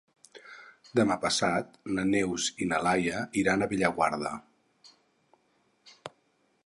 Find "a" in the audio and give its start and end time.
3.61-3.69